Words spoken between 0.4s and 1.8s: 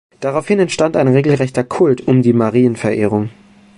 entstand ein regelrechter